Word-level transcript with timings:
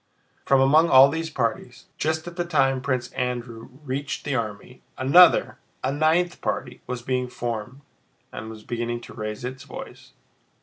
From 0.45 0.61
among 0.61 0.89
all 0.89 1.09
these 1.09 1.29
parties, 1.29 1.85
just 1.95 2.25
at 2.25 2.35
the 2.35 2.43
time 2.43 2.81
Prince 2.81 3.11
Andrew 3.13 3.69
reached 3.83 4.25
the 4.25 4.33
army, 4.33 4.81
another, 4.97 5.59
a 5.83 5.91
ninth 5.91 6.41
party, 6.41 6.81
was 6.87 7.03
being 7.03 7.27
formed 7.27 7.81
and 8.31 8.49
was 8.49 8.63
beginning 8.63 9.01
to 9.01 9.13
raise 9.13 9.45
its 9.45 9.61
voice. 9.61 10.13